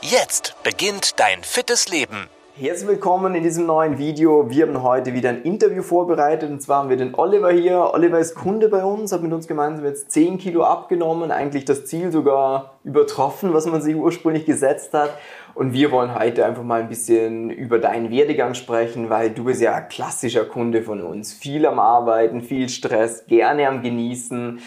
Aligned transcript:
Jetzt 0.00 0.54
beginnt 0.62 1.18
dein 1.18 1.42
fittes 1.42 1.88
Leben. 1.88 2.28
Herzlich 2.54 2.88
willkommen 2.88 3.34
in 3.34 3.42
diesem 3.42 3.66
neuen 3.66 3.98
Video. 3.98 4.48
Wir 4.48 4.68
haben 4.68 4.84
heute 4.84 5.12
wieder 5.12 5.30
ein 5.30 5.42
Interview 5.42 5.82
vorbereitet 5.82 6.48
und 6.50 6.62
zwar 6.62 6.78
haben 6.78 6.88
wir 6.88 6.96
den 6.96 7.16
Oliver 7.16 7.50
hier. 7.50 7.92
Oliver 7.92 8.20
ist 8.20 8.36
Kunde 8.36 8.68
bei 8.68 8.84
uns, 8.84 9.10
hat 9.10 9.22
mit 9.22 9.32
uns 9.32 9.48
gemeinsam 9.48 9.84
jetzt 9.84 10.12
10 10.12 10.38
Kilo 10.38 10.62
abgenommen, 10.62 11.32
eigentlich 11.32 11.64
das 11.64 11.84
Ziel 11.84 12.12
sogar 12.12 12.78
übertroffen, 12.84 13.52
was 13.54 13.66
man 13.66 13.82
sich 13.82 13.96
ursprünglich 13.96 14.46
gesetzt 14.46 14.94
hat. 14.94 15.10
Und 15.54 15.72
wir 15.72 15.90
wollen 15.90 16.14
heute 16.16 16.46
einfach 16.46 16.62
mal 16.62 16.80
ein 16.80 16.88
bisschen 16.88 17.50
über 17.50 17.80
deinen 17.80 18.12
Werdegang 18.12 18.54
sprechen, 18.54 19.10
weil 19.10 19.30
du 19.30 19.44
bist 19.44 19.60
ja 19.60 19.74
ein 19.74 19.88
klassischer 19.88 20.44
Kunde 20.44 20.82
von 20.82 21.02
uns. 21.02 21.32
Viel 21.32 21.66
am 21.66 21.80
Arbeiten, 21.80 22.42
viel 22.42 22.68
Stress, 22.68 23.26
gerne 23.26 23.66
am 23.66 23.82
Genießen. 23.82 24.60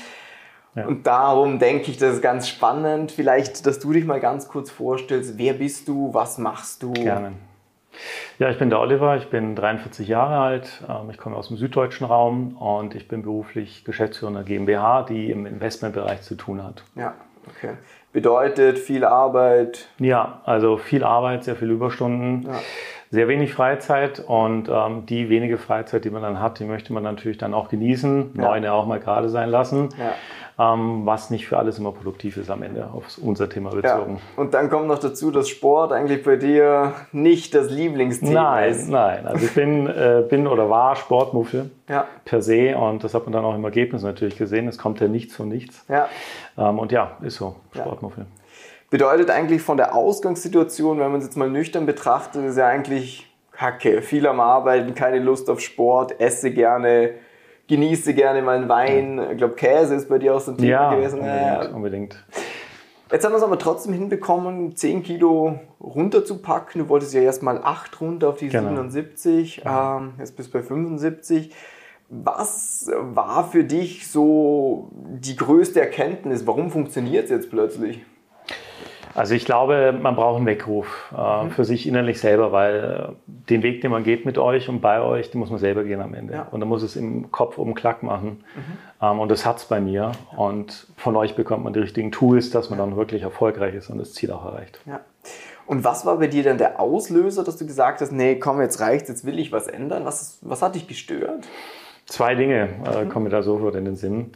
Ja. 0.75 0.87
Und 0.87 1.05
darum 1.05 1.59
denke 1.59 1.91
ich, 1.91 1.97
das 1.97 2.15
ist 2.15 2.21
ganz 2.21 2.47
spannend. 2.47 3.11
Vielleicht, 3.11 3.65
dass 3.65 3.79
du 3.79 3.91
dich 3.91 4.05
mal 4.05 4.19
ganz 4.19 4.47
kurz 4.47 4.71
vorstellst. 4.71 5.37
Wer 5.37 5.53
bist 5.53 5.87
du? 5.87 6.13
Was 6.13 6.37
machst 6.37 6.83
du? 6.83 6.93
Gerne. 6.93 7.33
Ja, 8.39 8.49
ich 8.49 8.57
bin 8.57 8.69
der 8.69 8.79
Oliver, 8.79 9.17
ich 9.17 9.29
bin 9.29 9.55
43 9.55 10.07
Jahre 10.07 10.37
alt, 10.37 10.81
ähm, 10.89 11.09
ich 11.11 11.17
komme 11.17 11.35
aus 11.35 11.49
dem 11.49 11.57
süddeutschen 11.57 12.07
Raum 12.07 12.55
und 12.57 12.95
ich 12.95 13.09
bin 13.09 13.21
beruflich 13.21 13.83
Geschäftsführer 13.83 14.31
einer 14.31 14.43
GmbH, 14.43 15.03
die 15.03 15.29
im 15.29 15.45
Investmentbereich 15.45 16.21
zu 16.21 16.35
tun 16.35 16.63
hat. 16.63 16.83
Ja, 16.95 17.15
okay. 17.47 17.73
Bedeutet 18.13 18.79
viel 18.79 19.03
Arbeit? 19.03 19.89
Ja, 19.99 20.41
also 20.45 20.77
viel 20.77 21.03
Arbeit, 21.03 21.43
sehr 21.43 21.55
viele 21.55 21.73
Überstunden. 21.73 22.43
Ja 22.43 22.59
sehr 23.13 23.27
wenig 23.27 23.53
Freizeit 23.53 24.23
und 24.25 24.69
ähm, 24.69 25.05
die 25.05 25.27
wenige 25.27 25.57
Freizeit, 25.57 26.05
die 26.05 26.09
man 26.09 26.21
dann 26.21 26.39
hat, 26.39 26.59
die 26.59 26.63
möchte 26.63 26.93
man 26.93 27.03
natürlich 27.03 27.37
dann 27.37 27.53
auch 27.53 27.67
genießen, 27.67 28.35
ja. 28.35 28.41
neune 28.41 28.71
auch 28.71 28.85
mal 28.85 29.01
gerade 29.01 29.27
sein 29.27 29.49
lassen. 29.49 29.89
Ja 29.99 30.13
was 30.63 31.29
nicht 31.29 31.47
für 31.47 31.57
alles 31.57 31.79
immer 31.79 31.91
produktiv 31.91 32.37
ist 32.37 32.49
am 32.51 32.61
Ende 32.61 32.87
auf 32.93 33.17
unser 33.21 33.49
Thema 33.49 33.71
bezogen. 33.71 34.15
Ja. 34.15 34.41
Und 34.41 34.53
dann 34.53 34.69
kommt 34.69 34.87
noch 34.87 34.99
dazu, 34.99 35.31
dass 35.31 35.49
Sport 35.49 35.91
eigentlich 35.91 36.23
bei 36.23 36.35
dir 36.35 36.93
nicht 37.11 37.55
das 37.55 37.69
Lieblingsthema 37.69 38.41
nein, 38.41 38.71
ist. 38.71 38.89
Nein, 38.89 39.25
also 39.25 39.45
ich 39.45 39.53
bin, 39.53 39.87
äh, 39.87 40.23
bin 40.29 40.47
oder 40.47 40.69
war 40.69 40.95
Sportmuffel 40.95 41.71
ja. 41.89 42.05
per 42.25 42.41
se 42.41 42.77
und 42.77 43.03
das 43.03 43.13
hat 43.13 43.25
man 43.25 43.33
dann 43.33 43.43
auch 43.43 43.55
im 43.55 43.63
Ergebnis 43.63 44.03
natürlich 44.03 44.37
gesehen. 44.37 44.67
Es 44.67 44.77
kommt 44.77 44.99
ja 44.99 45.07
nichts 45.07 45.35
von 45.35 45.47
nichts. 45.47 45.83
Ja. 45.89 46.07
Ähm, 46.57 46.79
und 46.79 46.91
ja, 46.91 47.17
ist 47.21 47.37
so, 47.37 47.55
Sportmuffel. 47.73 48.25
Bedeutet 48.89 49.29
eigentlich 49.29 49.61
von 49.61 49.77
der 49.77 49.95
Ausgangssituation, 49.95 50.99
wenn 50.99 51.11
man 51.11 51.21
es 51.21 51.25
jetzt 51.25 51.37
mal 51.37 51.49
nüchtern 51.49 51.85
betrachtet, 51.85 52.43
ist 52.43 52.57
ja 52.57 52.67
eigentlich 52.67 53.27
Kacke. 53.51 54.01
Viel 54.01 54.27
am 54.27 54.39
Arbeiten, 54.39 54.95
keine 54.95 55.19
Lust 55.19 55.49
auf 55.49 55.59
Sport, 55.59 56.19
esse 56.19 56.51
gerne, 56.51 57.11
genieße 57.71 58.13
gerne 58.13 58.41
mal 58.41 58.57
einen 58.57 58.67
Wein. 58.67 59.31
Ich 59.31 59.37
glaube, 59.37 59.55
Käse 59.55 59.95
ist 59.95 60.09
bei 60.09 60.19
dir 60.19 60.35
auch 60.35 60.41
so 60.41 60.51
ein 60.51 60.57
Thema 60.57 60.69
ja, 60.69 60.93
gewesen. 60.93 61.19
Unbedingt, 61.21 61.63
ja, 61.63 61.69
unbedingt. 61.69 62.25
Jetzt 63.09 63.23
haben 63.23 63.31
wir 63.31 63.37
es 63.37 63.43
aber 63.43 63.57
trotzdem 63.57 63.93
hinbekommen, 63.93 64.75
10 64.75 65.03
Kilo 65.03 65.57
runterzupacken. 65.79 66.81
Du 66.81 66.89
wolltest 66.89 67.13
ja 67.13 67.21
erst 67.21 67.43
mal 67.43 67.61
8 67.63 68.01
runter 68.01 68.27
auf 68.29 68.37
die 68.37 68.49
genau. 68.49 68.67
77, 68.67 69.63
ähm, 69.65 70.13
jetzt 70.19 70.35
bist 70.35 70.53
du 70.53 70.57
bei 70.57 70.63
75. 70.63 71.53
Was 72.09 72.91
war 72.93 73.49
für 73.49 73.63
dich 73.63 74.09
so 74.09 74.89
die 74.93 75.37
größte 75.37 75.79
Erkenntnis? 75.79 76.45
Warum 76.45 76.71
funktioniert 76.71 77.25
es 77.25 77.29
jetzt 77.29 77.49
plötzlich? 77.49 78.01
Also 79.13 79.33
ich 79.33 79.45
glaube, 79.45 79.93
man 79.99 80.15
braucht 80.15 80.37
einen 80.37 80.45
Weckruf 80.45 81.13
äh, 81.17 81.43
mhm. 81.43 81.51
für 81.51 81.65
sich 81.65 81.87
innerlich 81.87 82.19
selber, 82.19 82.51
weil 82.51 83.13
äh, 83.13 83.31
den 83.49 83.63
Weg, 83.63 83.81
den 83.81 83.91
man 83.91 84.03
geht 84.03 84.25
mit 84.25 84.37
euch 84.37 84.69
und 84.69 84.81
bei 84.81 85.01
euch, 85.01 85.31
den 85.31 85.39
muss 85.39 85.49
man 85.49 85.59
selber 85.59 85.83
gehen 85.83 86.01
am 86.01 86.13
Ende. 86.13 86.33
Ja. 86.33 86.47
Und 86.51 86.59
dann 86.59 86.69
muss 86.69 86.83
es 86.83 86.95
im 86.95 87.31
Kopf 87.31 87.57
oben 87.57 87.73
Klack 87.73 88.03
machen. 88.03 88.43
Mhm. 88.55 88.61
Ähm, 89.01 89.19
und 89.19 89.29
das 89.29 89.45
hat 89.45 89.57
es 89.57 89.65
bei 89.65 89.79
mir. 89.81 90.11
Und 90.35 90.87
von 90.97 91.15
euch 91.15 91.35
bekommt 91.35 91.63
man 91.63 91.73
die 91.73 91.79
richtigen 91.79 92.11
Tools, 92.11 92.51
dass 92.51 92.69
man 92.69 92.79
dann 92.79 92.95
wirklich 92.95 93.23
erfolgreich 93.23 93.75
ist 93.75 93.89
und 93.89 93.97
das 93.97 94.13
Ziel 94.13 94.31
auch 94.31 94.45
erreicht. 94.45 94.79
Ja. 94.85 95.01
Und 95.65 95.83
was 95.83 96.05
war 96.05 96.17
bei 96.17 96.27
dir 96.27 96.43
denn 96.43 96.57
der 96.57 96.79
Auslöser, 96.79 97.43
dass 97.43 97.57
du 97.57 97.65
gesagt 97.65 98.01
hast, 98.01 98.11
nee, 98.11 98.35
komm, 98.35 98.61
jetzt 98.61 98.81
reicht's, 98.81 99.09
jetzt 99.09 99.25
will 99.25 99.39
ich 99.39 99.51
was 99.51 99.67
ändern? 99.67 100.05
Was, 100.05 100.39
was 100.41 100.61
hat 100.61 100.75
dich 100.75 100.87
gestört? 100.87 101.47
Zwei 102.07 102.35
Dinge 102.35 102.67
äh, 102.85 103.05
mhm. 103.05 103.09
kommen 103.09 103.23
mir 103.25 103.29
da 103.29 103.41
sofort 103.41 103.75
in 103.75 103.85
den 103.85 103.95
Sinn. 103.95 104.31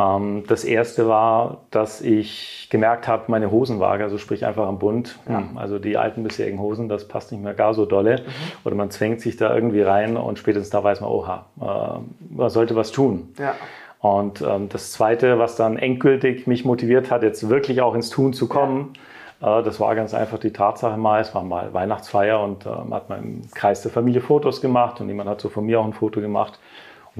Ähm, 0.00 0.44
das 0.46 0.64
erste 0.64 1.08
war, 1.08 1.58
dass 1.70 2.00
ich 2.00 2.68
gemerkt 2.70 3.06
habe, 3.06 3.24
meine 3.26 3.50
Hosenwaage, 3.50 4.02
also 4.02 4.18
sprich 4.18 4.46
einfach 4.46 4.66
am 4.66 4.78
Bund, 4.78 5.18
ja. 5.28 5.38
Hm, 5.38 5.58
also 5.58 5.78
die 5.78 5.96
alten 5.96 6.22
bisherigen 6.22 6.58
Hosen, 6.58 6.88
das 6.88 7.06
passt 7.06 7.32
nicht 7.32 7.42
mehr 7.42 7.54
gar 7.54 7.74
so 7.74 7.84
dolle. 7.84 8.16
Mhm. 8.16 8.24
Oder 8.64 8.74
man 8.76 8.90
zwängt 8.90 9.20
sich 9.20 9.36
da 9.36 9.54
irgendwie 9.54 9.82
rein 9.82 10.16
und 10.16 10.38
spätestens 10.38 10.70
da 10.70 10.82
weiß 10.82 11.00
man, 11.00 11.10
oha, 11.10 11.46
äh, 11.60 12.34
man 12.34 12.50
sollte 12.50 12.76
was 12.76 12.92
tun. 12.92 13.34
Ja. 13.38 13.54
Und 14.00 14.40
ähm, 14.40 14.70
das 14.70 14.92
Zweite, 14.92 15.38
was 15.38 15.56
dann 15.56 15.76
endgültig 15.76 16.46
mich 16.46 16.64
motiviert 16.64 17.10
hat, 17.10 17.22
jetzt 17.22 17.50
wirklich 17.50 17.82
auch 17.82 17.94
ins 17.94 18.08
Tun 18.08 18.32
zu 18.32 18.48
kommen, 18.48 18.94
ja. 19.42 19.60
äh, 19.60 19.62
das 19.62 19.78
war 19.80 19.94
ganz 19.94 20.14
einfach 20.14 20.38
die 20.38 20.52
Tatsache 20.52 20.96
mal, 20.96 21.20
es 21.20 21.34
war 21.34 21.42
mal 21.42 21.74
Weihnachtsfeier 21.74 22.42
und 22.42 22.64
äh, 22.64 22.70
hat 22.92 23.10
man 23.10 23.22
im 23.22 23.50
Kreis 23.50 23.82
der 23.82 23.90
Familie 23.90 24.22
Fotos 24.22 24.62
gemacht 24.62 25.00
und 25.02 25.08
jemand 25.08 25.28
hat 25.28 25.42
so 25.42 25.50
von 25.50 25.66
mir 25.66 25.80
auch 25.80 25.84
ein 25.84 25.92
Foto 25.92 26.22
gemacht. 26.22 26.58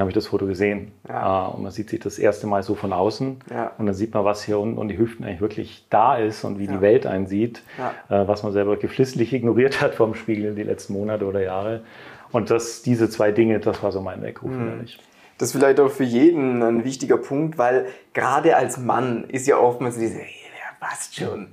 Dann 0.00 0.04
habe 0.04 0.12
ich 0.12 0.14
das 0.14 0.28
Foto 0.28 0.46
gesehen. 0.46 0.92
Ja. 1.06 1.48
Äh, 1.48 1.52
und 1.52 1.62
man 1.62 1.72
sieht 1.72 1.90
sich 1.90 2.00
das 2.00 2.18
erste 2.18 2.46
Mal 2.46 2.62
so 2.62 2.74
von 2.74 2.94
außen. 2.94 3.40
Ja. 3.50 3.72
Und 3.76 3.84
dann 3.84 3.94
sieht 3.94 4.14
man, 4.14 4.24
was 4.24 4.42
hier 4.42 4.58
unten 4.58 4.78
und 4.78 4.88
die 4.88 4.96
Hüften 4.96 5.26
eigentlich 5.26 5.42
wirklich 5.42 5.84
da 5.90 6.16
ist 6.16 6.42
und 6.42 6.58
wie 6.58 6.64
ja. 6.64 6.72
die 6.72 6.80
Welt 6.80 7.04
einsieht, 7.04 7.60
äh, 8.08 8.26
was 8.26 8.42
man 8.42 8.52
selber 8.52 8.78
geflissentlich 8.78 9.30
ignoriert 9.34 9.82
hat 9.82 9.94
vom 9.94 10.14
Spiegel 10.14 10.54
die 10.54 10.62
letzten 10.62 10.94
Monate 10.94 11.26
oder 11.26 11.42
Jahre. 11.42 11.82
Und 12.32 12.48
das, 12.48 12.80
diese 12.80 13.10
zwei 13.10 13.30
Dinge, 13.30 13.60
das 13.60 13.82
war 13.82 13.92
so 13.92 14.00
mein 14.00 14.22
Weckruf, 14.22 14.50
mhm. 14.50 14.86
Das 15.36 15.48
ist 15.48 15.52
vielleicht 15.52 15.80
auch 15.80 15.90
für 15.90 16.04
jeden 16.04 16.62
ein 16.62 16.84
wichtiger 16.84 17.18
Punkt, 17.18 17.58
weil 17.58 17.88
gerade 18.14 18.56
als 18.56 18.78
Mann 18.78 19.24
ist 19.28 19.46
ja 19.46 19.58
oftmals 19.58 19.98
diese, 19.98 20.16
hey, 20.16 20.32
der 20.54 20.86
passt 20.86 21.14
schon. 21.14 21.42
Äh, 21.42 21.46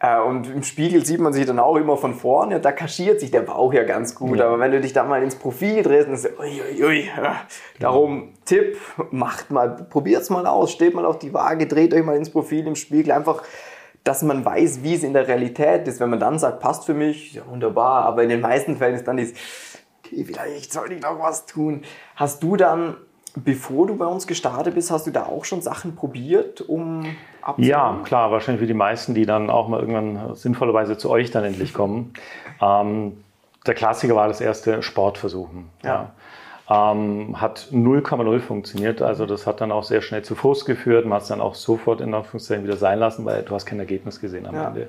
und 0.00 0.48
im 0.48 0.62
Spiegel 0.62 1.04
sieht 1.04 1.18
man 1.18 1.32
sich 1.32 1.44
dann 1.44 1.58
auch 1.58 1.74
immer 1.74 1.96
von 1.96 2.14
vorne, 2.14 2.60
da 2.60 2.70
kaschiert 2.70 3.18
sich 3.18 3.32
der 3.32 3.40
Bauch 3.40 3.72
ja 3.72 3.82
ganz 3.82 4.14
gut. 4.14 4.38
Ja. 4.38 4.46
Aber 4.46 4.60
wenn 4.60 4.70
du 4.70 4.80
dich 4.80 4.92
da 4.92 5.02
mal 5.02 5.24
ins 5.24 5.34
Profil 5.34 5.82
drehst, 5.82 6.06
dann 6.06 6.14
ist 6.14 6.24
es, 6.24 6.38
ui, 6.38 6.62
ui, 6.62 6.84
ui. 6.84 7.10
Darum 7.80 8.34
Tipp, 8.44 8.76
macht 9.10 9.50
mal, 9.50 9.70
probiert's 9.90 10.30
mal 10.30 10.46
aus, 10.46 10.70
steht 10.70 10.94
mal 10.94 11.04
auf 11.04 11.18
die 11.18 11.34
Waage, 11.34 11.66
dreht 11.66 11.92
euch 11.92 12.04
mal 12.04 12.16
ins 12.16 12.30
Profil 12.30 12.68
im 12.68 12.76
Spiegel, 12.76 13.10
einfach, 13.10 13.42
dass 14.04 14.22
man 14.22 14.44
weiß, 14.44 14.84
wie 14.84 14.94
es 14.94 15.02
in 15.02 15.14
der 15.14 15.26
Realität 15.26 15.88
ist. 15.88 15.98
Wenn 15.98 16.10
man 16.10 16.20
dann 16.20 16.38
sagt, 16.38 16.60
passt 16.60 16.84
für 16.84 16.94
mich, 16.94 17.34
ja 17.34 17.42
wunderbar, 17.48 18.04
aber 18.04 18.22
in 18.22 18.28
den 18.28 18.40
meisten 18.40 18.76
Fällen 18.76 18.94
ist 18.94 19.08
dann 19.08 19.16
dieses, 19.16 19.34
okay, 19.98 20.24
vielleicht 20.24 20.72
soll 20.72 20.92
ich 20.92 21.02
noch 21.02 21.18
was 21.18 21.44
tun. 21.46 21.82
Hast 22.14 22.40
du 22.44 22.54
dann 22.54 22.98
Bevor 23.44 23.86
du 23.86 23.96
bei 23.96 24.06
uns 24.06 24.26
gestartet 24.26 24.74
bist, 24.74 24.90
hast 24.90 25.06
du 25.06 25.10
da 25.10 25.24
auch 25.26 25.44
schon 25.44 25.60
Sachen 25.60 25.94
probiert, 25.94 26.60
um 26.60 27.04
abzunehmen? 27.48 27.70
Ja, 27.70 27.98
klar, 28.04 28.30
wahrscheinlich 28.30 28.62
wie 28.62 28.66
die 28.66 28.74
meisten, 28.74 29.14
die 29.14 29.26
dann 29.26 29.50
auch 29.50 29.68
mal 29.68 29.80
irgendwann 29.80 30.34
sinnvollerweise 30.34 30.96
zu 30.96 31.10
euch 31.10 31.30
dann 31.30 31.44
endlich 31.44 31.74
kommen. 31.74 32.12
Ähm, 32.60 33.24
der 33.66 33.74
Klassiker 33.74 34.14
war 34.14 34.28
das 34.28 34.40
erste 34.40 34.82
Sportversuchen. 34.82 35.68
Ja. 35.82 35.90
ja. 35.90 36.10
Ähm, 36.70 37.40
hat 37.40 37.68
0,0 37.72 38.40
funktioniert, 38.40 39.00
also 39.00 39.24
das 39.24 39.46
hat 39.46 39.62
dann 39.62 39.72
auch 39.72 39.84
sehr 39.84 40.02
schnell 40.02 40.22
zu 40.22 40.34
Frust 40.34 40.66
geführt. 40.66 41.06
Man 41.06 41.14
hat 41.14 41.22
es 41.22 41.28
dann 41.28 41.40
auch 41.40 41.54
sofort 41.54 42.02
in 42.02 42.12
Anführungszeichen 42.12 42.64
wieder 42.64 42.76
sein 42.76 42.98
lassen, 42.98 43.24
weil 43.24 43.42
du 43.42 43.54
hast 43.54 43.64
kein 43.64 43.78
Ergebnis 43.78 44.20
gesehen 44.20 44.46
am 44.46 44.54
ja. 44.54 44.68
Ende. 44.68 44.88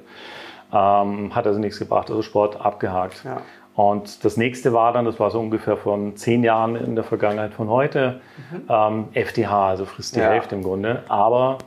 Ähm, 0.73 1.33
hat 1.33 1.47
also 1.47 1.57
nichts 1.57 1.79
gebracht, 1.79 2.09
also 2.09 2.21
Sport 2.21 2.59
abgehakt. 2.59 3.23
Ja. 3.23 3.41
Und 3.75 4.25
das 4.25 4.35
nächste 4.35 4.73
war 4.73 4.91
dann, 4.91 5.05
das 5.05 5.21
war 5.21 5.31
so 5.31 5.39
ungefähr 5.39 5.77
von 5.77 6.17
zehn 6.17 6.43
Jahren 6.43 6.75
in 6.75 6.95
der 6.95 7.05
Vergangenheit 7.05 7.53
von 7.53 7.69
heute, 7.69 8.19
mhm. 8.51 8.63
ähm, 8.67 9.07
FDH, 9.13 9.69
also 9.69 9.85
frisst 9.85 10.17
die 10.17 10.19
ja. 10.19 10.31
Hälfte 10.31 10.55
im 10.55 10.63
Grunde. 10.63 11.03
Aber 11.07 11.59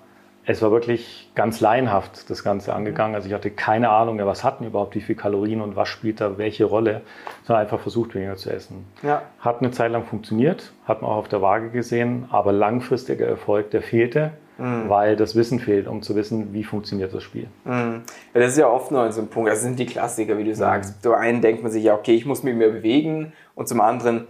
es 0.45 0.61
war 0.63 0.71
wirklich 0.71 1.31
ganz 1.35 1.61
laienhaft 1.61 2.29
das 2.29 2.43
Ganze 2.43 2.75
angegangen. 2.75 3.15
Also 3.15 3.29
ich 3.29 3.35
hatte 3.35 3.51
keine 3.51 3.91
Ahnung, 3.91 4.19
ja, 4.19 4.27
was 4.27 4.43
hatten 4.43 4.65
überhaupt, 4.65 4.95
wie 4.95 5.01
viel 5.01 5.15
Kalorien 5.15 5.61
und 5.61 5.77
was 5.77 5.89
spielt 5.89 6.21
da 6.21 6.39
welche 6.39 6.65
Rolle, 6.65 7.03
sondern 7.45 7.63
einfach 7.63 7.81
versucht, 7.81 8.15
weniger 8.15 8.37
zu 8.37 8.51
essen. 8.51 8.85
Ja. 9.03 9.23
Hat 9.41 9.61
eine 9.61 9.71
Zeit 9.71 9.93
lang 9.93 10.05
funktioniert, 10.05 10.73
hat 10.87 11.03
man 11.03 11.11
auch 11.11 11.17
auf 11.17 11.29
der 11.29 11.43
Waage 11.43 11.71
gesehen, 11.71 12.27
aber 12.31 12.53
langfristiger 12.53 13.27
Erfolg, 13.27 13.71
der 13.71 13.83
fehlte 13.83 14.33
mhm. 14.63 14.89
weil 14.89 15.17
das 15.17 15.35
Wissen 15.35 15.59
fehlt, 15.59 15.87
um 15.87 16.03
zu 16.03 16.15
wissen, 16.15 16.53
wie 16.53 16.65
funktioniert 16.65 17.13
das 17.13 17.23
Spiel. 17.23 17.49
Mhm. 17.65 18.03
Ja, 18.35 18.41
das 18.41 18.53
ist 18.53 18.59
ja 18.59 18.69
oft 18.69 18.91
noch 18.91 19.11
so 19.11 19.21
ein 19.21 19.29
Punkt. 19.29 19.51
Das 19.51 19.63
sind 19.63 19.79
die 19.79 19.87
Klassiker, 19.87 20.39
wie 20.39 20.45
du 20.45 20.55
sagst. 20.55 20.97
Mhm. 20.97 21.03
Zum 21.03 21.15
einen 21.15 21.41
denkt 21.41 21.63
man 21.63 21.73
sich, 21.73 21.85
ja, 21.85 21.95
okay, 21.95 22.15
ich 22.15 22.27
muss 22.27 22.43
mich 22.43 22.55
mehr 22.55 22.71
bewegen 22.71 23.33
und 23.55 23.69
zum 23.69 23.81
anderen, 23.81 24.27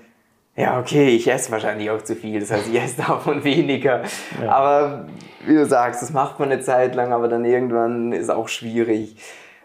ja, 0.56 0.78
okay, 0.78 1.08
ich 1.08 1.30
esse 1.30 1.50
wahrscheinlich 1.50 1.90
auch 1.90 2.02
zu 2.02 2.14
viel, 2.14 2.40
das 2.40 2.50
heißt, 2.50 2.68
ich 2.68 2.80
esse 2.80 2.96
davon 3.06 3.42
weniger. 3.44 4.02
Ja. 4.42 4.52
Aber 4.52 5.06
wie 5.46 5.54
du 5.54 5.66
sagst, 5.66 6.02
das 6.02 6.12
macht 6.12 6.38
man 6.38 6.52
eine 6.52 6.60
Zeit 6.60 6.94
lang, 6.94 7.12
aber 7.12 7.28
dann 7.28 7.44
irgendwann 7.44 8.12
ist 8.12 8.30
auch 8.30 8.48
schwierig. 8.48 9.16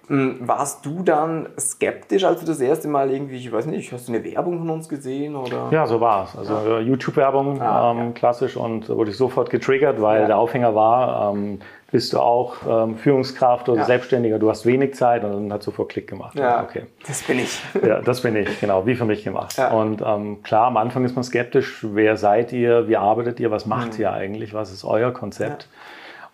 Hm, 0.08 0.48
warst 0.48 0.86
du 0.86 1.04
dann 1.04 1.50
skeptisch, 1.60 2.24
als 2.24 2.40
du 2.40 2.46
das 2.46 2.62
erste 2.62 2.88
Mal 2.88 3.12
irgendwie, 3.12 3.36
ich 3.36 3.52
weiß 3.52 3.66
nicht, 3.66 3.92
hast 3.92 4.08
du 4.08 4.14
eine 4.14 4.24
Werbung 4.24 4.60
von 4.60 4.70
uns 4.70 4.88
gesehen? 4.88 5.36
Oder? 5.36 5.68
Ja, 5.72 5.86
so 5.86 6.00
war 6.00 6.24
es. 6.24 6.38
Also 6.38 6.54
ja. 6.54 6.80
YouTube-Werbung, 6.80 7.62
ah, 7.62 7.92
ähm, 7.92 7.98
ja. 7.98 8.12
klassisch, 8.12 8.56
und 8.56 8.88
wurde 8.88 9.12
ich 9.12 9.18
sofort 9.18 9.50
getriggert, 9.50 10.02
weil 10.02 10.22
ja. 10.22 10.28
der 10.28 10.38
Aufhänger 10.38 10.74
war, 10.76 11.34
ähm, 11.34 11.60
bist 11.92 12.14
du 12.14 12.20
auch 12.20 12.56
ähm, 12.70 12.96
Führungskraft 12.96 13.68
oder 13.68 13.84
Selbstständiger, 13.84 14.40
du 14.40 14.50
hast 14.50 14.66
wenig 14.66 14.96
Zeit 14.96 15.26
und 15.26 15.32
dann 15.32 15.54
hat 15.54 15.64
sofort 15.64 15.90
Klick 15.90 16.08
gemacht. 16.08 16.38
Ja, 16.38 16.64
okay. 16.64 16.84
das 17.06 17.24
bin 17.24 17.40
ich. 17.40 17.62
Ja, 17.86 18.02
das 18.02 18.22
bin 18.22 18.36
ich, 18.38 18.60
genau, 18.62 18.86
wie 18.86 18.96
für 18.96 19.06
mich 19.06 19.26
gemacht. 19.26 19.58
Und 19.74 20.02
ähm, 20.06 20.42
klar, 20.44 20.68
am 20.68 20.78
Anfang 20.78 21.04
ist 21.04 21.16
man 21.16 21.24
skeptisch, 21.24 21.86
wer 21.90 22.16
seid 22.16 22.54
ihr, 22.54 22.88
wie 22.88 22.98
arbeitet 22.98 23.40
ihr, 23.40 23.52
was 23.52 23.66
macht 23.66 23.96
mhm. 23.96 24.02
ihr 24.02 24.14
eigentlich, 24.14 24.54
was 24.54 24.72
ist 24.72 24.86
euer 24.86 25.12
Konzept? 25.12 25.68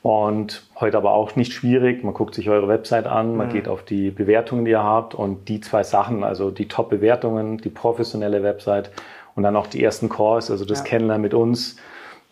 Und 0.04 0.64
heute 0.82 0.98
aber 0.98 1.14
auch 1.14 1.38
nicht 1.38 1.54
schwierig. 1.54 2.04
Man 2.04 2.14
guckt 2.14 2.36
sich 2.36 2.50
eure 2.50 2.68
Website 2.68 3.08
an, 3.08 3.38
man 3.38 3.48
mhm. 3.48 3.54
geht 3.54 3.68
auf 3.70 3.84
die 3.84 4.12
Bewertungen, 4.12 4.66
die 4.66 4.72
ihr 4.72 4.84
habt 4.84 5.16
und 5.16 5.48
die 5.48 5.62
zwei 5.62 5.84
Sachen, 5.84 6.26
also 6.26 6.52
die 6.52 6.68
Top-Bewertungen, 6.68 7.58
die 7.58 7.70
professionelle 7.70 8.44
Website 8.44 8.92
und 9.34 9.44
dann 9.44 9.56
auch 9.56 9.66
die 9.66 9.82
ersten 9.82 10.10
Calls, 10.10 10.52
also 10.52 10.66
das 10.66 10.80
ja. 10.80 10.84
Kennenlernen 10.84 11.22
mit 11.22 11.34
uns, 11.34 11.78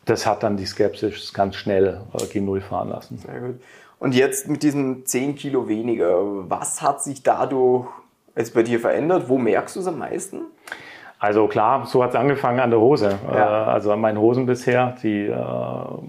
das 0.03 0.25
hat 0.25 0.43
dann 0.43 0.57
die 0.57 0.65
Skepsis 0.65 1.33
ganz 1.33 1.55
schnell 1.55 2.01
äh, 2.13 2.25
gen 2.25 2.43
Null 2.43 2.59
fahren 2.59 2.89
lassen. 2.89 3.17
Sehr 3.17 3.39
gut. 3.39 3.61
Und 3.99 4.15
jetzt 4.15 4.49
mit 4.49 4.63
diesen 4.63 5.05
10 5.05 5.35
Kilo 5.35 5.69
weniger, 5.69 6.49
was 6.49 6.81
hat 6.81 7.01
sich 7.01 7.23
dadurch 7.23 7.87
jetzt 8.35 8.53
bei 8.53 8.63
dir 8.63 8.81
verändert? 8.81 9.29
Wo 9.29 9.37
merkst 9.37 9.77
du 9.77 9.79
es 9.79 9.87
am 9.87 9.99
meisten? 9.99 10.41
Also 11.21 11.45
klar, 11.47 11.85
so 11.85 12.03
hat 12.03 12.09
es 12.09 12.15
angefangen 12.15 12.59
an 12.59 12.71
der 12.71 12.79
Hose. 12.79 13.19
Ja. 13.31 13.67
Äh, 13.67 13.69
also 13.69 13.91
an 13.91 14.01
meinen 14.01 14.17
Hosen 14.17 14.47
bisher, 14.47 14.95
die 15.03 15.27
äh, 15.27 15.35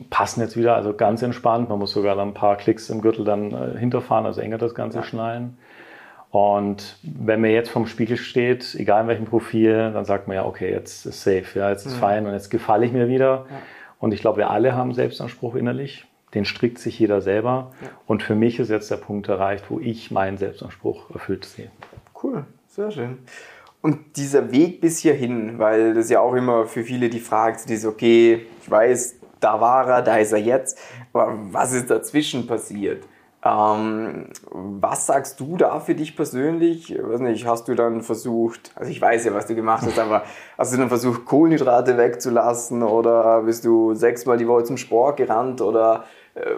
passen 0.08 0.40
jetzt 0.40 0.56
wieder, 0.56 0.74
also 0.74 0.94
ganz 0.94 1.20
entspannt. 1.20 1.68
Man 1.68 1.78
muss 1.78 1.92
sogar 1.92 2.16
dann 2.16 2.28
ein 2.28 2.34
paar 2.34 2.56
Klicks 2.56 2.88
im 2.88 3.02
Gürtel 3.02 3.22
dann 3.26 3.52
äh, 3.52 3.78
hinterfahren, 3.78 4.24
also 4.24 4.40
enger 4.40 4.56
das 4.56 4.74
Ganze 4.74 4.98
ja. 4.98 5.04
schnallen. 5.04 5.58
Und 6.30 6.96
wenn 7.02 7.42
man 7.42 7.50
jetzt 7.50 7.68
vom 7.68 7.86
Spiegel 7.86 8.16
steht, 8.16 8.74
egal 8.74 9.02
in 9.02 9.08
welchem 9.08 9.26
Profil, 9.26 9.92
dann 9.92 10.06
sagt 10.06 10.28
man 10.28 10.36
ja, 10.36 10.46
okay, 10.46 10.70
jetzt 10.70 11.04
ist 11.04 11.22
safe, 11.22 11.58
ja, 11.58 11.68
jetzt 11.68 11.84
ist 11.84 11.96
mhm. 11.96 12.00
fein 12.00 12.26
und 12.26 12.32
jetzt 12.32 12.48
gefalle 12.48 12.86
ich 12.86 12.92
mir 12.92 13.08
wieder. 13.08 13.44
Ja. 13.50 13.56
Und 14.00 14.14
ich 14.14 14.22
glaube, 14.22 14.38
wir 14.38 14.48
alle 14.48 14.74
haben 14.74 14.94
Selbstanspruch 14.94 15.56
innerlich. 15.56 16.06
Den 16.32 16.46
strickt 16.46 16.78
sich 16.78 16.98
jeder 16.98 17.20
selber. 17.20 17.72
Und 18.06 18.22
für 18.22 18.34
mich 18.34 18.58
ist 18.58 18.70
jetzt 18.70 18.90
der 18.90 18.96
Punkt 18.96 19.28
erreicht, 19.28 19.66
wo 19.68 19.78
ich 19.78 20.10
meinen 20.10 20.38
Selbstanspruch 20.38 21.10
erfüllt 21.10 21.44
sehe. 21.44 21.70
Cool, 22.22 22.46
sehr 22.68 22.90
schön. 22.90 23.18
Und 23.82 24.16
dieser 24.16 24.52
Weg 24.52 24.80
bis 24.80 24.98
hierhin, 24.98 25.58
weil 25.58 25.92
das 25.94 26.08
ja 26.08 26.20
auch 26.20 26.34
immer 26.34 26.66
für 26.66 26.84
viele 26.84 27.10
die 27.10 27.20
Frage 27.20 27.58
ist, 27.66 27.84
okay, 27.84 28.46
ich 28.62 28.70
weiß, 28.70 29.16
da 29.40 29.60
war 29.60 29.88
er, 29.88 30.02
da 30.02 30.16
ist 30.18 30.32
er 30.32 30.38
jetzt, 30.38 30.78
aber 31.12 31.36
was 31.50 31.72
ist 31.72 31.90
dazwischen 31.90 32.46
passiert? 32.46 33.04
Ähm, 33.44 34.26
was 34.52 35.06
sagst 35.06 35.40
du 35.40 35.56
da 35.56 35.80
für 35.80 35.96
dich 35.96 36.14
persönlich? 36.14 36.92
Ich 36.92 37.02
weiß 37.02 37.18
nicht, 37.20 37.44
hast 37.44 37.66
du 37.66 37.74
dann 37.74 38.02
versucht, 38.02 38.70
also 38.76 38.88
ich 38.88 39.00
weiß 39.00 39.24
ja, 39.24 39.34
was 39.34 39.46
du 39.46 39.56
gemacht 39.56 39.84
hast, 39.84 39.98
aber 39.98 40.22
hast 40.58 40.72
du 40.72 40.76
dann 40.76 40.88
versucht, 40.88 41.24
Kohlenhydrate 41.24 41.98
wegzulassen 41.98 42.84
oder 42.84 43.42
bist 43.42 43.64
du 43.64 43.94
sechsmal 43.94 44.38
die 44.38 44.46
Woche 44.46 44.62
zum 44.62 44.76
Sport 44.76 45.16
gerannt 45.16 45.60
oder 45.60 46.04
äh, 46.34 46.54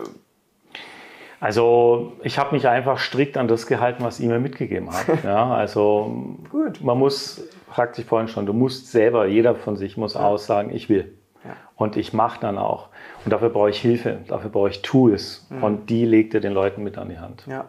also 1.44 2.14
ich 2.22 2.38
habe 2.38 2.54
mich 2.54 2.66
einfach 2.66 2.98
strikt 2.98 3.36
an 3.36 3.48
das 3.48 3.66
gehalten, 3.66 4.02
was 4.02 4.18
ihr 4.18 4.30
mir 4.30 4.38
mitgegeben 4.38 4.88
hat. 4.90 5.04
Ja, 5.24 5.52
also 5.52 6.38
Gut. 6.50 6.82
man 6.82 6.98
muss, 6.98 7.46
fragte 7.70 8.00
ich 8.00 8.06
vorhin 8.06 8.28
schon, 8.28 8.46
du 8.46 8.54
musst 8.54 8.90
selber, 8.90 9.26
jeder 9.26 9.54
von 9.54 9.76
sich 9.76 9.98
muss 9.98 10.14
ja. 10.14 10.20
aussagen, 10.20 10.74
ich 10.74 10.88
will. 10.88 11.12
Ja. 11.44 11.50
Und 11.76 11.98
ich 11.98 12.14
mache 12.14 12.40
dann 12.40 12.56
auch. 12.56 12.88
Und 13.26 13.30
dafür 13.30 13.50
brauche 13.50 13.68
ich 13.68 13.78
Hilfe, 13.78 14.20
dafür 14.26 14.48
brauche 14.48 14.70
ich 14.70 14.80
Tools. 14.80 15.46
Mhm. 15.50 15.62
Und 15.62 15.90
die 15.90 16.06
legt 16.06 16.32
ihr 16.32 16.40
den 16.40 16.54
Leuten 16.54 16.82
mit 16.82 16.96
an 16.96 17.10
die 17.10 17.18
Hand. 17.18 17.44
Ja. 17.46 17.66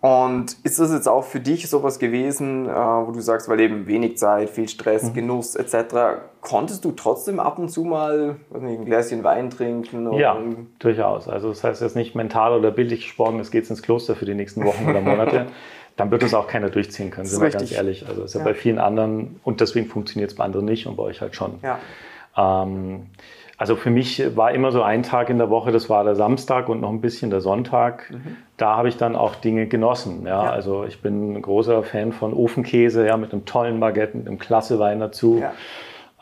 Und 0.00 0.56
ist 0.62 0.78
das 0.78 0.92
jetzt 0.92 1.08
auch 1.08 1.24
für 1.24 1.40
dich 1.40 1.68
sowas 1.68 1.98
gewesen, 1.98 2.68
äh, 2.68 2.72
wo 2.72 3.10
du 3.12 3.20
sagst, 3.20 3.48
weil 3.48 3.60
eben 3.60 3.86
wenig 3.86 4.18
Zeit, 4.18 4.50
viel 4.50 4.68
Stress, 4.68 5.04
mhm. 5.04 5.14
Genuss 5.14 5.56
etc., 5.56 6.20
konntest 6.42 6.84
du 6.84 6.92
trotzdem 6.92 7.40
ab 7.40 7.58
und 7.58 7.70
zu 7.70 7.82
mal 7.82 8.36
nicht, 8.50 8.78
ein 8.78 8.84
Gläschen 8.84 9.24
Wein 9.24 9.50
trinken? 9.50 10.12
ja, 10.12 10.36
durchaus. 10.78 11.28
Also 11.28 11.48
das 11.48 11.64
heißt 11.64 11.82
jetzt 11.82 11.96
nicht 11.96 12.14
mental 12.14 12.52
oder 12.56 12.70
bildlich 12.70 13.02
gesprochen, 13.02 13.40
es 13.40 13.50
geht 13.50 13.68
ins 13.68 13.82
Kloster 13.82 14.14
für 14.14 14.26
die 14.26 14.34
nächsten 14.34 14.64
Wochen 14.64 14.88
oder 14.88 15.00
Monate. 15.00 15.46
Dann 15.96 16.10
wird 16.10 16.22
es 16.22 16.34
auch 16.34 16.46
keiner 16.46 16.68
durchziehen 16.68 17.10
können, 17.10 17.26
sind 17.26 17.42
wir 17.42 17.48
ganz 17.48 17.72
ehrlich. 17.72 18.06
Also 18.06 18.20
das 18.20 18.32
ist 18.32 18.34
ja, 18.34 18.40
ja, 18.40 18.44
bei 18.44 18.54
vielen 18.54 18.78
anderen 18.78 19.40
und 19.44 19.62
deswegen 19.62 19.86
funktioniert 19.86 20.30
es 20.30 20.36
bei 20.36 20.44
anderen 20.44 20.66
nicht 20.66 20.86
und 20.86 20.96
bei 20.96 21.04
euch 21.04 21.22
halt 21.22 21.34
schon. 21.34 21.58
Ja. 21.62 21.78
Ähm, 22.36 23.06
also 23.58 23.74
für 23.76 23.90
mich 23.90 24.36
war 24.36 24.52
immer 24.52 24.70
so 24.70 24.82
ein 24.82 25.02
Tag 25.02 25.30
in 25.30 25.38
der 25.38 25.48
Woche, 25.48 25.72
das 25.72 25.88
war 25.88 26.04
der 26.04 26.14
Samstag 26.14 26.68
und 26.68 26.80
noch 26.80 26.90
ein 26.90 27.00
bisschen 27.00 27.30
der 27.30 27.40
Sonntag. 27.40 28.10
Mhm. 28.10 28.36
Da 28.58 28.76
habe 28.76 28.88
ich 28.88 28.98
dann 28.98 29.16
auch 29.16 29.34
Dinge 29.34 29.66
genossen. 29.66 30.26
Ja? 30.26 30.44
ja? 30.44 30.50
Also 30.50 30.84
ich 30.84 31.00
bin 31.00 31.34
ein 31.34 31.42
großer 31.42 31.82
Fan 31.82 32.12
von 32.12 32.34
Ofenkäse, 32.34 33.06
ja, 33.06 33.16
mit 33.16 33.32
einem 33.32 33.46
tollen 33.46 33.80
Baguette, 33.80 34.16
mit 34.16 34.26
einem 34.26 34.38
klasse 34.38 34.78
Wein 34.78 35.00
dazu. 35.00 35.38
Ja. 35.40 35.52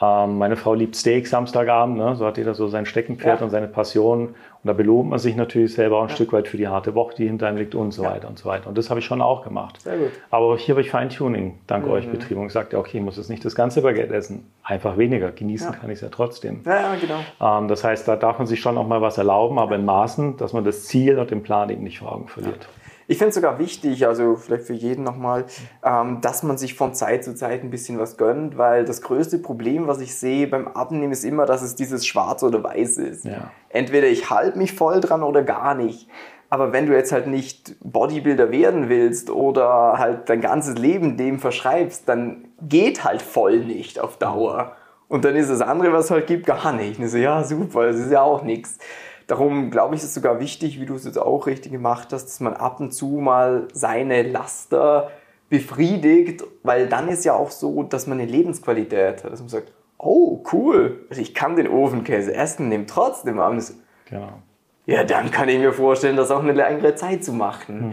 Ähm, 0.03 0.39
meine 0.39 0.57
Frau 0.57 0.75
liebt 0.75 0.97
Steak 0.97 1.29
Samstagabend, 1.29 1.97
ne? 1.97 2.17
so 2.17 2.27
hat 2.27 2.37
jeder 2.37 2.55
so 2.55 2.67
sein 2.67 2.85
Steckenpferd 2.85 3.39
ja. 3.39 3.45
und 3.45 3.51
seine 3.51 3.69
Passion. 3.69 4.29
Und 4.29 4.69
da 4.69 4.73
belohnt 4.73 5.11
man 5.11 5.19
sich 5.19 5.37
natürlich 5.37 5.75
selber 5.75 5.99
auch 5.99 6.03
ein 6.03 6.09
ja. 6.09 6.15
Stück 6.15 6.33
weit 6.33 6.49
für 6.49 6.57
die 6.57 6.67
harte 6.67 6.95
Woche, 6.95 7.15
die 7.17 7.27
hinter 7.27 7.47
einem 7.47 7.59
liegt 7.59 7.75
und 7.75 7.93
so 7.93 8.03
ja. 8.03 8.11
weiter 8.11 8.29
und 8.29 8.39
so 8.39 8.49
weiter. 8.49 8.69
Und 8.69 8.77
das 8.77 8.91
habe 8.91 8.99
ich 8.99 9.07
schon 9.07 9.21
auch 9.23 9.45
gemacht. 9.45 9.83
Sehr 9.83 9.97
gut. 9.97 10.11
Aber 10.31 10.57
hier 10.57 10.75
habe 10.75 10.81
ich 10.81 10.91
Feintuning 10.91 11.59
dank 11.67 11.87
mhm. 11.87 11.93
euch 11.93 12.11
betrieben 12.11 12.41
und 12.41 12.49
gesagt, 12.49 12.75
okay, 12.75 12.99
ich 12.99 13.05
muss 13.05 13.17
jetzt 13.19 13.31
nicht 13.31 13.45
das 13.45 13.55
ganze 13.55 13.83
Baguette 13.83 14.15
essen. 14.15 14.51
Einfach 14.65 14.97
weniger. 14.97 15.31
Genießen 15.31 15.73
kann 15.73 15.91
ich 15.91 15.97
es 15.97 16.01
ja 16.01 16.09
trotzdem. 16.11 16.63
Ja, 16.65 16.81
ja 16.81 16.95
genau. 17.01 17.59
Ähm, 17.59 17.69
das 17.69 17.85
heißt, 17.85 18.09
da 18.09 18.17
darf 18.17 18.39
man 18.39 18.47
sich 18.47 18.61
schon 18.61 18.77
auch 18.79 18.87
mal 18.87 19.01
was 19.01 19.19
erlauben, 19.19 19.59
aber 19.59 19.77
in 19.77 19.85
Maßen, 19.85 20.39
dass 20.39 20.53
man 20.53 20.65
das 20.65 20.85
Ziel 20.85 21.19
und 21.19 21.31
den 21.31 21.43
Plan 21.43 21.71
eben 21.71 21.85
nicht 21.85 22.01
vor 22.01 22.13
Augen 22.13 22.27
verliert. 22.27 22.67
Ich 23.07 23.19
finde 23.19 23.31
es 23.31 23.35
sogar 23.35 23.59
wichtig, 23.59 24.07
also 24.07 24.37
vielleicht 24.37 24.65
für 24.65 24.73
jeden 24.73 25.05
nochmal, 25.05 25.45
ähm, 25.85 26.21
dass 26.21 26.43
man 26.43 26.59
sich 26.59 26.75
von 26.75 26.95
Zeit 26.95 27.25
zu 27.25 27.35
Zeit 27.35 27.63
ein 27.63 27.71
bisschen 27.71 27.99
was 27.99 28.17
gönnt, 28.17 28.57
weil 28.57 28.85
das 28.85 29.03
größte 29.03 29.39
Problem, 29.39 29.87
was 29.87 30.01
ich 30.01 30.17
sehe 30.17 30.47
beim 30.47 30.69
Abnehmen, 30.69 31.13
ist 31.13 31.25
immer, 31.25 31.47
dass 31.47 31.63
es 31.63 31.75
dieses 31.75 32.07
Schwarz 32.07 32.43
oder 32.43 32.63
Weiß 32.63 32.99
ist. 32.99 33.25
Ja. 33.25 33.51
Entweder 33.69 34.09
ich 34.09 34.31
halte 34.31 34.59
mich 34.59 34.73
voll 34.73 35.01
dran 35.01 35.23
oder 35.23 35.43
gar 35.43 35.75
nicht. 35.75 36.09
Aber 36.51 36.73
wenn 36.73 36.87
du 36.87 36.93
jetzt 36.93 37.11
halt 37.11 37.27
nicht 37.27 37.75
Bodybuilder 37.81 38.53
werden 38.53 38.89
willst 38.89 39.29
oder 39.29 39.99
halt 39.99 40.29
dein 40.29 40.41
ganzes 40.41 40.79
Leben 40.79 41.17
dem 41.17 41.41
verschreibst, 41.41 42.09
dann 42.09 42.45
geht 42.63 43.03
halt 43.05 43.23
voll 43.23 43.59
nicht 43.59 43.99
auf 43.99 44.19
Dauer. 44.19 44.77
Und 45.09 45.25
dann 45.25 45.37
ist 45.37 45.51
das 45.51 45.61
andere, 45.61 45.93
was 45.93 46.07
es 46.07 46.11
halt 46.11 46.27
gibt, 46.27 46.47
gar 46.47 46.73
nicht. 46.73 46.99
Und 46.99 47.09
so, 47.09 47.19
ja, 47.19 47.43
super, 47.43 47.87
das 47.87 47.97
ist 47.97 48.11
ja 48.11 48.23
auch 48.23 48.43
nichts. 48.43 48.79
Darum 49.27 49.71
glaube 49.71 49.95
ich, 49.95 50.03
ist 50.03 50.09
es 50.09 50.15
sogar 50.15 50.41
wichtig, 50.41 50.81
wie 50.81 50.87
du 50.87 50.95
es 50.95 51.05
jetzt 51.05 51.19
auch 51.19 51.47
richtig 51.47 51.73
gemacht 51.73 52.09
hast, 52.13 52.27
dass 52.27 52.41
man 52.41 52.55
ab 52.55 52.81
und 52.81 52.93
zu 52.93 53.07
mal 53.09 53.69
seine 53.73 54.23
Laster 54.23 55.11
befriedigt, 55.49 56.45
weil 56.63 56.89
dann 56.89 57.09
ist 57.09 57.25
ja 57.25 57.35
auch 57.35 57.51
so, 57.51 57.83
dass 57.85 58.07
man 58.07 58.21
eine 58.21 58.31
Lebensqualität 58.31 59.25
hat, 59.25 59.33
dass 59.33 59.41
man 59.41 59.49
sagt, 59.49 59.73
oh 59.99 60.43
cool, 60.53 61.07
also 61.09 61.23
ich 61.23 61.35
kann 61.35 61.57
den 61.57 61.69
Ofenkäse 61.69 62.35
essen, 62.35 62.69
nehme 62.69 62.87
trotzdem 62.87 63.39
abends. 63.39 63.79
Genau. 64.07 64.43
Ja, 64.87 65.05
dann 65.05 65.31
kann 65.31 65.49
ich 65.49 65.59
mir 65.59 65.73
vorstellen, 65.73 66.17
das 66.17 66.31
auch 66.31 66.43
eine 66.43 66.53
längere 66.53 66.95
Zeit 66.95 67.25
zu 67.25 67.33
machen. 67.33 67.89
Mhm. 67.89 67.93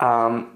Ähm, 0.00 0.46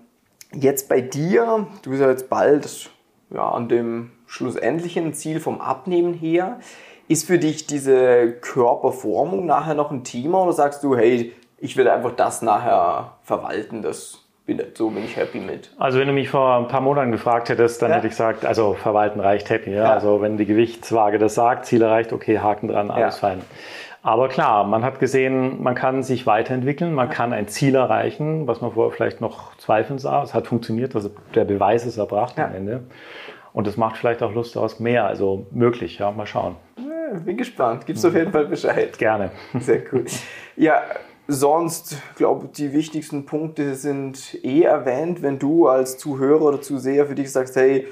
jetzt 0.53 0.89
bei 0.89 1.01
dir, 1.01 1.67
du 1.83 1.91
bist 1.91 2.03
ja 2.03 2.09
jetzt 2.09 2.29
bald 2.29 2.91
ja, 3.31 3.49
an 3.49 3.69
dem 3.69 4.13
schlussendlichen 4.27 5.15
Ziel 5.15 5.41
vom 5.41 5.61
Abnehmen 5.61 6.15
her. 6.15 6.61
Ist 7.09 7.27
für 7.27 7.39
dich 7.39 7.67
diese 7.67 8.33
Körperformung 8.33 9.47
nachher 9.47 9.75
noch 9.75 9.91
ein 9.91 10.03
Thema 10.03 10.43
oder 10.43 10.53
sagst 10.53 10.83
du, 10.83 10.97
hey, 10.97 11.33
ich 11.59 11.77
will 11.77 11.89
einfach 11.89 12.13
das 12.13 12.43
nachher 12.43 13.13
verwalten, 13.23 13.83
das 13.83 14.27
bin, 14.47 14.63
so 14.75 14.91
bin 14.91 15.05
ich 15.05 15.17
happy 15.17 15.39
mit. 15.39 15.71
Also 15.79 15.99
wenn 15.99 16.07
du 16.07 16.13
mich 16.13 16.31
vor 16.31 16.57
ein 16.57 16.69
paar 16.69 16.81
Monaten 16.81 17.13
gefragt 17.13 17.49
hättest, 17.49 17.83
dann 17.83 17.91
ja. 17.91 17.97
hätte 17.97 18.07
ich 18.07 18.13
gesagt, 18.13 18.45
also 18.45 18.75
verwalten 18.75 19.21
reicht 19.21 19.51
happy. 19.51 19.73
Ja? 19.73 19.85
ja? 19.85 19.93
Also 19.93 20.23
wenn 20.23 20.37
die 20.37 20.47
Gewichtswaage 20.47 21.19
das 21.19 21.35
sagt, 21.35 21.67
Ziel 21.67 21.83
erreicht, 21.83 22.13
okay, 22.13 22.39
Haken 22.39 22.69
dran, 22.69 22.91
alles 22.91 23.19
fein. 23.19 23.43
Aber 24.03 24.29
klar, 24.29 24.63
man 24.65 24.85
hat 24.85 25.01
gesehen, 25.01 25.63
man 25.63 25.75
kann 25.75 26.05
sich 26.05 26.27
weiterentwickeln, 26.27 26.95
man 26.95 27.11
kann 27.11 27.33
ein 27.33 27.49
Ziel 27.49 27.75
erreichen, 27.75 28.47
was 28.47 28.61
man 28.61 28.71
vorher 28.73 28.95
vielleicht 28.95 29.21
noch 29.21 29.57
zweifeln 29.57 29.99
sah. 29.99 30.23
Es 30.23 30.33
hat 30.33 30.47
funktioniert, 30.47 30.95
also 30.95 31.11
der 31.35 31.45
Beweis 31.45 31.85
ist 31.85 31.99
erbracht 31.99 32.39
am 32.39 32.55
Ende. 32.55 32.85
Und 33.53 33.67
es 33.67 33.77
macht 33.77 33.97
vielleicht 33.97 34.23
auch 34.23 34.33
Lust 34.33 34.57
aus 34.57 34.79
mehr, 34.79 35.07
also 35.07 35.47
möglich, 35.51 35.99
ja, 35.99 36.13
mal 36.13 36.27
schauen 36.27 36.55
bin 37.25 37.37
gespannt. 37.37 37.87
Gibst 37.87 38.05
auf 38.05 38.15
jeden 38.15 38.33
Fall 38.33 38.47
Bescheid. 38.47 38.97
Gerne. 38.99 39.31
Sehr 39.61 39.83
cool. 39.93 40.05
Ja, 40.57 40.83
sonst, 41.29 41.99
glaube 42.17 42.47
ich, 42.47 42.53
die 42.53 42.73
wichtigsten 42.73 43.27
Punkte 43.27 43.75
sind 43.75 44.39
eh 44.43 44.63
erwähnt, 44.63 45.23
wenn 45.23 45.39
du 45.39 45.67
als 45.67 45.99
Zuhörer 45.99 46.43
oder 46.43 46.61
Zuseher 46.61 47.07
für 47.07 47.15
dich 47.15 47.33
sagst, 47.33 47.57
hey, 47.57 47.87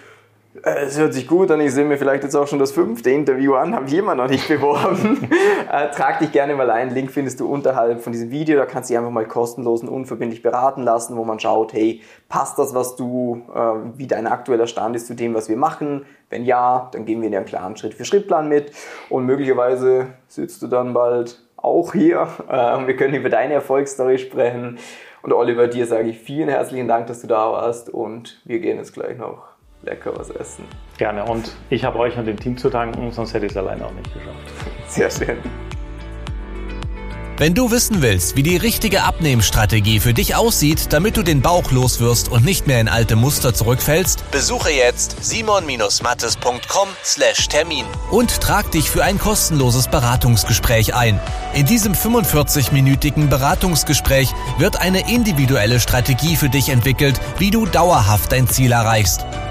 es 0.62 0.98
hört 0.98 1.14
sich 1.14 1.26
gut 1.26 1.50
an, 1.50 1.60
ich 1.60 1.72
sehe 1.72 1.84
mir 1.84 1.98
vielleicht 1.98 2.22
jetzt 2.22 2.36
auch 2.36 2.46
schon 2.46 2.60
das 2.60 2.70
fünfte 2.70 3.10
Interview 3.10 3.54
an, 3.54 3.74
habe 3.74 3.86
ich 3.86 3.94
immer 3.94 4.14
noch 4.14 4.28
nicht 4.28 4.46
beworben. 4.48 5.28
äh, 5.70 5.90
trag 5.90 6.20
dich 6.20 6.30
gerne 6.30 6.54
mal 6.54 6.70
ein, 6.70 6.94
Link 6.94 7.10
findest 7.10 7.40
du 7.40 7.48
unterhalb 7.52 8.00
von 8.00 8.12
diesem 8.12 8.30
Video, 8.30 8.56
da 8.56 8.64
kannst 8.64 8.88
du 8.88 8.92
dich 8.92 8.98
einfach 8.98 9.10
mal 9.10 9.26
kostenlos 9.26 9.82
und 9.82 9.88
unverbindlich 9.88 10.42
beraten 10.42 10.82
lassen, 10.82 11.16
wo 11.16 11.24
man 11.24 11.40
schaut, 11.40 11.72
hey, 11.72 12.02
passt 12.28 12.58
das, 12.58 12.74
was 12.74 12.94
du, 12.94 13.42
äh, 13.54 13.98
wie 13.98 14.06
dein 14.06 14.26
aktueller 14.26 14.68
Stand 14.68 14.94
ist 14.94 15.08
zu 15.08 15.14
dem, 15.14 15.34
was 15.34 15.48
wir 15.48 15.56
machen? 15.56 16.06
Wenn 16.30 16.44
ja, 16.44 16.88
dann 16.92 17.04
gehen 17.04 17.20
wir 17.20 17.28
in 17.28 17.34
einen 17.34 17.46
klaren 17.46 17.76
Schritt-für-Schritt-Plan 17.76 18.48
mit 18.48 18.70
und 19.08 19.26
möglicherweise 19.26 20.06
sitzt 20.28 20.62
du 20.62 20.68
dann 20.68 20.94
bald 20.94 21.42
auch 21.56 21.92
hier. 21.92 22.28
Äh, 22.48 22.86
wir 22.86 22.96
können 22.96 23.14
über 23.14 23.28
deine 23.28 23.54
Erfolgsstory 23.54 24.18
sprechen 24.18 24.78
Und 25.22 25.32
Oliver, 25.32 25.66
dir 25.66 25.86
sage 25.86 26.10
ich 26.10 26.18
vielen 26.18 26.48
herzlichen 26.48 26.86
Dank, 26.86 27.08
dass 27.08 27.22
du 27.22 27.26
da 27.26 27.50
warst 27.50 27.88
und 27.88 28.40
wir 28.44 28.60
gehen 28.60 28.76
jetzt 28.76 28.92
gleich 28.92 29.16
noch 29.16 29.53
lecker 29.84 30.16
was 30.16 30.30
essen. 30.30 30.64
Gerne 30.98 31.24
und 31.24 31.52
ich 31.70 31.84
habe 31.84 31.98
euch 31.98 32.16
und 32.16 32.26
dem 32.26 32.38
Team 32.38 32.56
zu 32.56 32.70
danken, 32.70 33.10
sonst 33.12 33.34
hätte 33.34 33.46
ich 33.46 33.52
es 33.52 33.58
alleine 33.58 33.86
auch 33.86 33.92
nicht 33.92 34.12
geschafft. 34.12 34.38
Sehr 34.88 35.10
schön. 35.10 35.38
Wenn 37.36 37.52
du 37.52 37.72
wissen 37.72 38.00
willst, 38.00 38.36
wie 38.36 38.44
die 38.44 38.56
richtige 38.56 39.02
Abnehmstrategie 39.02 39.98
für 39.98 40.14
dich 40.14 40.36
aussieht, 40.36 40.92
damit 40.92 41.16
du 41.16 41.24
den 41.24 41.42
Bauch 41.42 41.72
loswirst 41.72 42.28
und 42.28 42.44
nicht 42.44 42.68
mehr 42.68 42.80
in 42.80 42.88
alte 42.88 43.16
Muster 43.16 43.52
zurückfällst, 43.52 44.30
besuche 44.30 44.70
jetzt 44.70 45.16
simon-mattes.com/termin 45.20 47.86
und 48.12 48.40
trag 48.40 48.70
dich 48.70 48.88
für 48.88 49.02
ein 49.02 49.18
kostenloses 49.18 49.88
Beratungsgespräch 49.88 50.94
ein. 50.94 51.18
In 51.54 51.66
diesem 51.66 51.94
45-minütigen 51.94 53.28
Beratungsgespräch 53.28 54.28
wird 54.58 54.80
eine 54.80 55.12
individuelle 55.12 55.80
Strategie 55.80 56.36
für 56.36 56.50
dich 56.50 56.68
entwickelt, 56.68 57.20
wie 57.38 57.50
du 57.50 57.66
dauerhaft 57.66 58.30
dein 58.30 58.46
Ziel 58.46 58.70
erreichst. 58.70 59.26